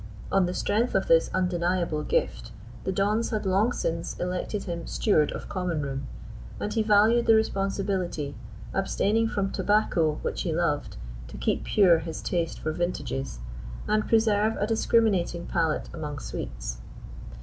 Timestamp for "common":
5.47-5.83